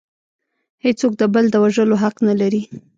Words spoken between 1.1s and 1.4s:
د